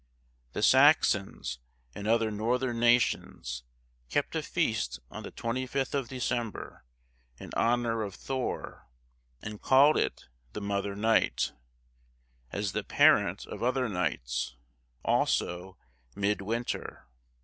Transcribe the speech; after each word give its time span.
The 0.53 0.63
Saxons, 0.63 1.59
and 1.93 2.07
other 2.07 2.31
northern 2.31 2.79
nations, 2.79 3.63
kept 4.09 4.35
a 4.35 4.41
feast 4.41 4.99
on 5.11 5.21
the 5.21 5.31
25th 5.31 5.93
of 5.93 6.07
December, 6.07 6.83
in 7.39 7.51
honour 7.55 8.01
of 8.01 8.15
Thor, 8.15 8.87
and 9.43 9.61
called 9.61 9.97
it 9.97 10.25
the 10.53 10.61
Mother 10.61 10.95
Night, 10.95 11.51
as 12.51 12.71
the 12.71 12.83
parent 12.83 13.45
of 13.45 13.61
other 13.61 13.87
nights; 13.87 14.55
also 15.05 15.77
Mid 16.15 16.41
Winter. 16.41 17.05